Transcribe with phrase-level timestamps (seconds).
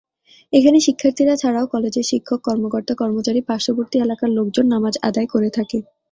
[0.53, 5.77] এখানে শিক্ষার্থীরা ছাড়াও কলেজের শিক্ষক, কর্মকর্তা, কর্মচারী ও পার্শ্ববর্তী এলাকার লোকজন নামাজ আদায় করে থাকে।